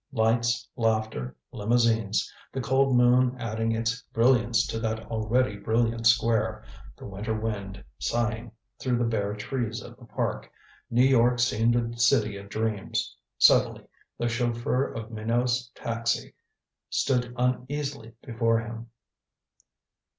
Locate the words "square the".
6.07-7.05